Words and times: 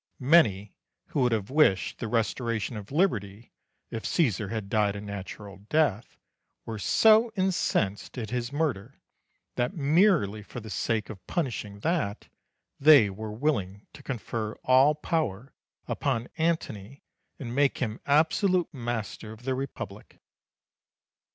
Many 0.17 0.73
who 1.09 1.21
would 1.21 1.31
have 1.31 1.51
wished 1.51 1.99
the 1.99 2.07
restoration 2.07 2.75
of 2.75 2.91
liberty, 2.91 3.51
if 3.91 4.03
Caesar 4.07 4.47
had 4.47 4.67
died 4.67 4.95
a 4.95 4.99
natural 5.01 5.57
death, 5.69 6.17
were 6.65 6.79
so 6.79 7.31
incensed 7.37 8.17
at 8.17 8.31
his 8.31 8.51
murder 8.51 8.99
that, 9.57 9.75
merely 9.75 10.41
for 10.41 10.59
the 10.59 10.71
sake 10.71 11.11
of 11.11 11.27
punishing 11.27 11.81
that, 11.81 12.29
they 12.79 13.11
were 13.11 13.31
willing 13.31 13.85
to 13.93 14.01
confer 14.01 14.53
all 14.63 14.95
power 14.95 15.53
upon 15.87 16.29
Antony 16.35 17.03
and 17.37 17.53
make 17.53 17.77
him 17.77 17.99
absolute 18.07 18.73
master 18.73 19.31
of 19.31 19.43
the 19.43 19.53
Republic. 19.53 20.17